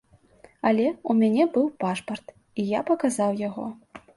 Але 0.69 0.87
ў 0.91 1.11
мяне 1.19 1.45
быў 1.57 1.67
пашпарт, 1.83 2.27
і 2.63 2.69
я 2.77 2.83
паказаў 2.89 3.37
яго. 3.47 3.71